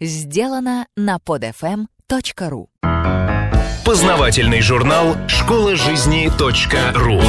Сделано 0.00 0.88
на 0.96 1.18
podfm.ru 1.24 2.66
Познавательный 3.84 4.60
журнал 4.60 5.16
«Школа 5.28 5.76
жизни 5.76 6.28
.ру» 6.96 7.22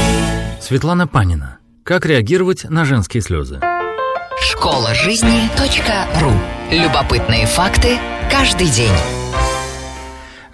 Светлана 0.60 1.06
Панина. 1.06 1.60
Как 1.84 2.08
реагировать 2.08 2.64
на 2.64 2.84
женские 2.84 3.22
слезы? 3.22 3.62
Школа 4.42 4.96
жизни 4.96 5.48
.ру 6.20 6.32
Любопытные 6.72 7.46
факты 7.46 8.00
каждый 8.32 8.72
день. 8.72 8.98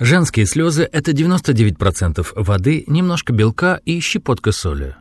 Женские 0.02 0.46
слезы– 0.48 0.84
это 0.92 1.12
99% 1.14 2.28
воды, 2.36 2.84
немножко 2.88 3.32
белка 3.32 3.80
и 3.86 4.02
щепотка 4.02 4.52
соли. 4.52 4.98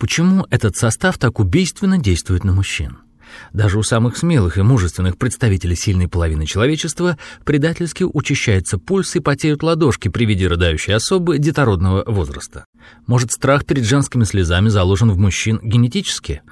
Почему 0.00 0.48
этот 0.50 0.76
состав 0.76 1.16
так 1.16 1.38
убийственно 1.38 1.98
действует 1.98 2.42
на 2.42 2.50
мужчин? 2.50 2.98
Даже 3.52 3.78
у 3.78 3.82
самых 3.82 4.16
смелых 4.16 4.58
и 4.58 4.62
мужественных 4.62 5.16
представителей 5.16 5.76
сильной 5.76 6.08
половины 6.08 6.46
человечества 6.46 7.18
предательски 7.44 8.04
учащается 8.04 8.78
пульс 8.78 9.16
и 9.16 9.20
потеют 9.20 9.62
ладошки 9.62 10.08
при 10.08 10.24
виде 10.24 10.46
рыдающей 10.46 10.94
особы 10.94 11.38
детородного 11.38 12.04
возраста. 12.06 12.64
Может, 13.06 13.32
страх 13.32 13.64
перед 13.64 13.84
женскими 13.84 14.24
слезами 14.24 14.68
заложен 14.68 15.10
в 15.10 15.18
мужчин 15.18 15.60
генетически? 15.62 16.42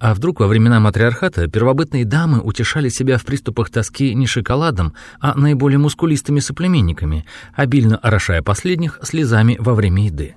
А 0.00 0.14
вдруг 0.14 0.38
во 0.38 0.46
времена 0.46 0.78
матриархата 0.78 1.48
первобытные 1.48 2.04
дамы 2.04 2.40
утешали 2.40 2.88
себя 2.88 3.18
в 3.18 3.24
приступах 3.24 3.70
тоски 3.70 4.14
не 4.14 4.26
шоколадом, 4.26 4.94
а 5.20 5.34
наиболее 5.34 5.78
мускулистыми 5.78 6.38
соплеменниками, 6.38 7.24
обильно 7.54 7.96
орошая 7.96 8.42
последних 8.42 9.00
слезами 9.02 9.56
во 9.58 9.74
время 9.74 10.06
еды? 10.06 10.36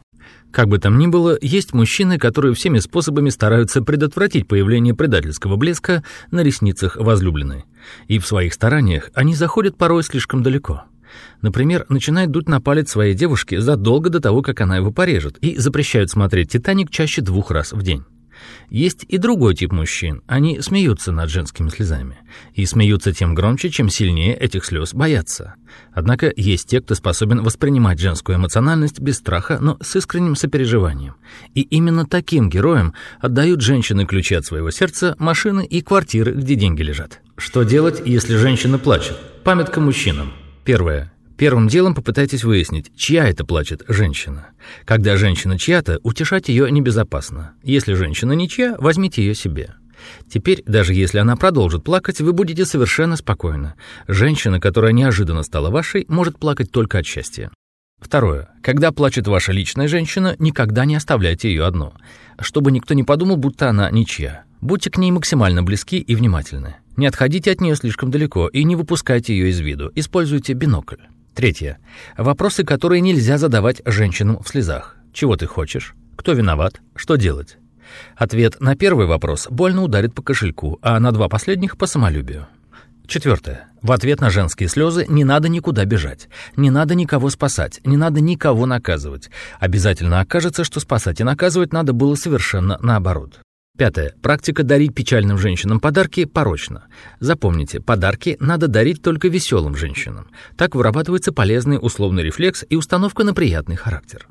Как 0.51 0.67
бы 0.67 0.79
там 0.79 0.97
ни 0.97 1.07
было, 1.07 1.37
есть 1.41 1.73
мужчины, 1.73 2.17
которые 2.17 2.53
всеми 2.53 2.79
способами 2.79 3.29
стараются 3.29 3.81
предотвратить 3.81 4.47
появление 4.47 4.93
предательского 4.93 5.55
блеска 5.55 6.03
на 6.29 6.41
ресницах 6.41 6.97
возлюбленной. 6.97 7.63
И 8.07 8.19
в 8.19 8.27
своих 8.27 8.53
стараниях 8.53 9.09
они 9.13 9.33
заходят 9.33 9.77
порой 9.77 10.03
слишком 10.03 10.43
далеко. 10.43 10.83
Например, 11.41 11.85
начинают 11.89 12.31
дуть 12.31 12.47
на 12.47 12.61
палец 12.61 12.91
своей 12.91 13.13
девушки 13.13 13.58
задолго 13.58 14.09
до 14.09 14.19
того, 14.19 14.41
как 14.41 14.61
она 14.61 14.77
его 14.77 14.91
порежет, 14.91 15.38
и 15.39 15.58
запрещают 15.58 16.09
смотреть 16.09 16.52
«Титаник» 16.52 16.89
чаще 16.89 17.21
двух 17.21 17.52
раз 17.52 17.73
в 17.73 17.81
день. 17.81 18.03
Есть 18.70 19.06
и 19.08 19.17
другой 19.17 19.56
тип 19.56 19.72
мужчин. 19.72 20.22
Они 20.28 20.61
смеются 20.61 21.11
над 21.11 21.30
женскими 21.30 21.70
слезами. 21.70 22.17
И 22.53 22.66
смеются 22.66 23.14
тем 23.14 23.36
громче, 23.36 23.70
чем 23.70 23.89
сильнее 23.89 24.36
этих 24.36 24.66
слез 24.66 24.94
боятся. 24.94 25.56
Однако 25.94 26.31
есть 26.36 26.67
те, 26.67 26.81
кто 26.81 26.95
способен 26.95 27.44
воспринимать 27.44 28.00
женскую 28.00 28.38
эмоциональность 28.38 29.00
без 29.00 29.17
страха, 29.17 29.58
но 29.59 29.78
с 29.81 29.95
искренним 29.95 30.36
сопереживанием. 30.36 31.16
И 31.53 31.61
именно 31.61 32.06
таким 32.06 32.50
героям 32.50 32.94
отдают 33.20 33.61
женщины 33.61 34.06
ключи 34.06 34.36
от 34.36 34.45
своего 34.45 34.72
сердца, 34.72 35.16
машины 35.20 35.66
и 35.66 35.81
квартиры, 35.81 36.33
где 36.33 36.55
деньги 36.55 36.81
лежат. 36.81 37.22
Что 37.38 37.64
делать, 37.64 38.02
если 38.05 38.36
женщина 38.36 38.78
плачет? 38.78 39.17
Памятка 39.44 39.80
мужчинам. 39.80 40.31
Первое. 40.64 41.11
Первым 41.42 41.70
делом 41.70 41.95
попытайтесь 41.95 42.44
выяснить, 42.44 42.92
чья 42.95 43.28
это 43.28 43.44
плачет 43.44 43.81
женщина. 43.88 44.50
Когда 44.86 45.17
женщина 45.17 45.58
чья-то, 45.58 46.00
утешать 46.03 46.50
ее 46.50 46.70
небезопасно. 46.70 47.53
Если 47.64 47.95
женщина 47.95 48.33
ничья, 48.33 48.75
возьмите 48.78 49.23
ее 49.23 49.33
себе. 49.33 49.73
Теперь, 50.31 50.61
даже 50.67 50.94
если 50.94 51.17
она 51.17 51.36
продолжит 51.36 51.83
плакать, 51.83 52.22
вы 52.22 52.33
будете 52.33 52.64
совершенно 52.64 53.16
спокойны. 53.16 53.73
Женщина, 54.08 54.59
которая 54.59 54.92
неожиданно 54.92 55.42
стала 55.42 55.72
вашей, 55.72 56.06
может 56.08 56.38
плакать 56.38 56.72
только 56.72 57.00
от 57.00 57.08
счастья. 57.08 57.50
Второе. 58.00 58.50
Когда 58.61 58.92
плачет 58.92 59.26
ваша 59.26 59.52
личная 59.52 59.88
женщина, 59.88 60.36
никогда 60.38 60.86
не 60.86 60.95
оставляйте 60.95 61.50
ее 61.50 61.66
одну. 61.66 61.94
Чтобы 62.39 62.72
никто 62.72 62.94
не 62.94 63.03
подумал, 63.03 63.38
будто 63.38 63.67
она 63.67 63.89
ничья. 63.89 64.44
Будьте 64.61 64.92
к 64.92 65.00
ней 65.00 65.09
максимально 65.09 65.64
близки 65.64 65.98
и 65.98 66.14
внимательны. 66.14 66.76
Не 66.98 67.08
отходите 67.08 67.52
от 67.52 67.61
нее 67.61 67.76
слишком 67.76 68.11
далеко 68.11 68.48
и 68.48 68.64
не 68.64 68.76
выпускайте 68.76 69.36
ее 69.36 69.50
из 69.50 69.59
виду. 69.59 69.92
Используйте 69.95 70.53
бинокль. 70.53 70.98
Третье. 71.33 71.79
Вопросы, 72.17 72.63
которые 72.63 73.01
нельзя 73.01 73.37
задавать 73.37 73.81
женщинам 73.85 74.41
в 74.43 74.47
слезах. 74.47 74.97
Чего 75.13 75.35
ты 75.37 75.45
хочешь? 75.45 75.95
Кто 76.15 76.33
виноват? 76.33 76.81
Что 76.95 77.15
делать? 77.15 77.58
Ответ 78.15 78.59
на 78.59 78.75
первый 78.75 79.05
вопрос 79.05 79.47
больно 79.49 79.83
ударит 79.83 80.14
по 80.14 80.21
кошельку, 80.21 80.80
а 80.81 80.99
на 80.99 81.11
два 81.11 81.30
последних— 81.30 81.77
по 81.80 81.87
самолюбию. 81.87 82.47
Четвертое. 83.08 83.67
В 83.81 83.91
ответ 83.91 84.21
на 84.21 84.30
женские 84.30 84.70
слезы 84.70 85.05
не 85.09 85.25
надо 85.25 85.49
никуда 85.49 85.83
бежать, 85.83 86.30
не 86.55 86.70
надо 86.70 86.95
никого 86.95 87.30
спасать, 87.30 87.81
не 87.83 87.97
надо 87.97 88.21
никого 88.21 88.65
наказывать. 88.65 89.30
Обязательно 89.59 90.21
окажется, 90.21 90.64
что 90.64 90.80
спасать 90.80 91.20
и 91.20 91.25
наказывать 91.25 91.73
надо 91.73 91.91
было 91.91 92.15
совершенно 92.15 92.77
наоборот. 92.81 93.41
Пятое. 93.82 94.14
Практика 94.21 94.61
дарить 94.61 94.93
печальным 94.93 95.39
женщинам 95.39 95.80
подарки 95.80 96.26
порочна. 96.26 96.86
Запомните, 97.20 97.80
подарки 97.80 98.37
надо 98.39 98.67
дарить 98.67 99.02
только 99.02 99.27
веселым 99.27 99.76
женщинам. 99.76 100.27
Так 100.55 100.76
вырабатывается 100.76 101.32
полезный 101.32 101.80
условный 101.82 102.21
рефлекс 102.21 102.64
и 102.70 102.76
установка 102.76 103.23
на 103.23 103.33
приятный 103.33 103.76
характер. 103.76 104.27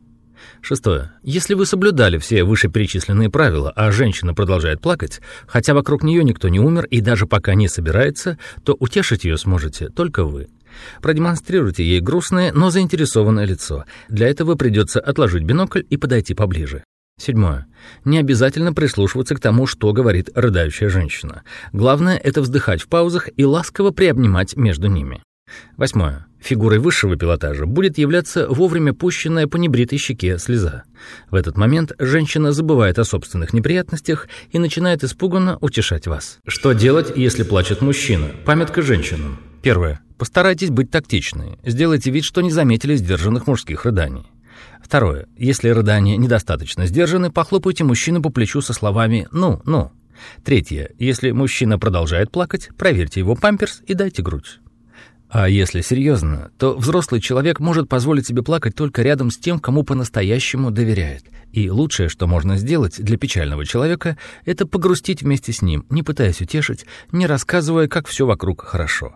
Шестое. 0.60 1.10
Если 1.24 1.54
вы 1.54 1.66
соблюдали 1.66 2.18
все 2.18 2.44
вышеперечисленные 2.44 3.28
правила, 3.28 3.72
а 3.74 3.90
женщина 3.90 4.34
продолжает 4.34 4.80
плакать, 4.80 5.20
хотя 5.48 5.74
вокруг 5.74 6.04
нее 6.04 6.22
никто 6.22 6.48
не 6.48 6.60
умер 6.60 6.84
и 6.84 7.00
даже 7.00 7.26
пока 7.26 7.54
не 7.54 7.66
собирается, 7.66 8.38
то 8.62 8.76
утешить 8.78 9.24
ее 9.24 9.36
сможете 9.36 9.88
только 9.88 10.22
вы. 10.22 10.46
Продемонстрируйте 11.02 11.82
ей 11.82 12.00
грустное, 12.00 12.52
но 12.52 12.70
заинтересованное 12.70 13.46
лицо. 13.46 13.84
Для 14.08 14.28
этого 14.28 14.54
придется 14.54 15.00
отложить 15.00 15.42
бинокль 15.42 15.82
и 15.90 15.96
подойти 15.96 16.34
поближе. 16.34 16.84
Седьмое. 17.20 17.66
Не 18.06 18.18
обязательно 18.18 18.72
прислушиваться 18.72 19.34
к 19.34 19.40
тому, 19.40 19.66
что 19.66 19.92
говорит 19.92 20.30
рыдающая 20.34 20.88
женщина. 20.88 21.42
Главное— 21.72 22.16
это 22.24 22.40
вздыхать 22.40 22.80
в 22.80 22.88
паузах 22.88 23.28
и 23.36 23.44
ласково 23.44 23.90
приобнимать 23.90 24.56
между 24.56 24.88
ними. 24.88 25.22
Восьмое. 25.76 26.26
Фигурой 26.40 26.78
высшего 26.78 27.16
пилотажа 27.16 27.66
будет 27.66 27.98
являться 27.98 28.48
вовремя 28.48 28.94
пущенная 28.94 29.46
по 29.46 29.58
небритой 29.58 29.98
щеке 29.98 30.38
слеза. 30.38 30.84
В 31.30 31.34
этот 31.34 31.58
момент 31.58 31.92
женщина 31.98 32.52
забывает 32.52 32.98
о 32.98 33.04
собственных 33.04 33.52
неприятностях 33.52 34.26
и 34.50 34.58
начинает 34.58 35.04
испуганно 35.04 35.58
утешать 35.60 36.06
вас. 36.06 36.38
Что 36.46 36.72
делать, 36.72 37.12
если 37.14 37.42
плачет 37.42 37.82
мужчина? 37.82 38.30
Памятка 38.46 38.80
женщинам. 38.80 39.38
Первое. 39.60 40.00
Постарайтесь 40.16 40.70
быть 40.70 40.90
тактичны. 40.90 41.58
Сделайте 41.66 42.10
вид, 42.10 42.24
что 42.24 42.40
не 42.40 42.50
заметили 42.50 42.96
сдержанных 42.96 43.46
мужских 43.46 43.84
рыданий. 43.84 44.26
Второе. 44.82 45.26
Если 45.36 45.68
рыдания 45.68 46.16
недостаточно 46.16 46.86
сдержаны, 46.86 47.30
похлопайте 47.30 47.84
мужчину 47.84 48.22
по 48.22 48.30
плечу 48.30 48.60
со 48.60 48.72
словами 48.72 49.28
«ну, 49.30 49.62
ну». 49.64 49.92
Третье. 50.44 50.90
Если 50.98 51.30
мужчина 51.30 51.78
продолжает 51.78 52.30
плакать, 52.30 52.70
проверьте 52.76 53.20
его 53.20 53.36
памперс 53.36 53.82
и 53.86 53.94
дайте 53.94 54.22
грудь. 54.22 54.60
А 55.28 55.48
если 55.48 55.80
серьезно, 55.80 56.50
то 56.58 56.76
взрослый 56.76 57.20
человек 57.20 57.60
может 57.60 57.88
позволить 57.88 58.26
себе 58.26 58.42
плакать 58.42 58.74
только 58.74 59.02
рядом 59.02 59.30
с 59.30 59.38
тем, 59.38 59.60
кому 59.60 59.84
по-настоящему 59.84 60.72
доверяет. 60.72 61.22
И 61.52 61.70
лучшее, 61.70 62.08
что 62.08 62.26
можно 62.26 62.56
сделать 62.56 63.00
для 63.00 63.16
печального 63.16 63.64
человека, 63.64 64.18
это 64.44 64.66
погрустить 64.66 65.22
вместе 65.22 65.52
с 65.52 65.62
ним, 65.62 65.86
не 65.88 66.02
пытаясь 66.02 66.40
утешить, 66.40 66.84
не 67.12 67.26
рассказывая, 67.26 67.86
как 67.86 68.08
все 68.08 68.26
вокруг 68.26 68.64
хорошо. 68.64 69.14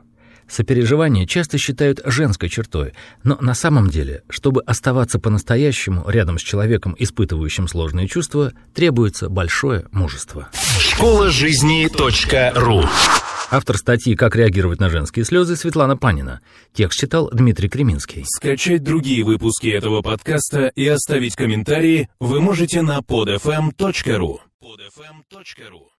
Сопереживание 0.48 1.26
часто 1.26 1.58
считают 1.58 2.00
женской 2.04 2.48
чертой, 2.48 2.92
но 3.22 3.36
на 3.40 3.54
самом 3.54 3.88
деле, 3.88 4.22
чтобы 4.28 4.62
оставаться 4.62 5.18
по-настоящему 5.18 6.08
рядом 6.08 6.38
с 6.38 6.42
человеком, 6.42 6.94
испытывающим 6.98 7.68
сложные 7.68 8.08
чувства, 8.08 8.52
требуется 8.74 9.28
большое 9.28 9.86
мужество. 9.90 10.48
Школа 10.78 11.30
жизни 11.30 11.88
.ру 12.54 12.84
Автор 13.50 13.76
статьи 13.76 14.16
«Как 14.16 14.34
реагировать 14.34 14.80
на 14.80 14.90
женские 14.90 15.24
слезы» 15.24 15.54
Светлана 15.54 15.96
Панина. 15.96 16.40
Текст 16.72 16.98
читал 16.98 17.30
Дмитрий 17.30 17.68
Креминский. 17.68 18.24
Скачать 18.26 18.82
другие 18.82 19.22
выпуски 19.22 19.68
этого 19.68 20.02
подкаста 20.02 20.72
и 20.74 20.86
оставить 20.88 21.36
комментарии 21.36 22.08
вы 22.18 22.40
можете 22.40 22.82
на 22.82 22.98
podfm.ru 22.98 24.38
podfm.ru 24.60 25.93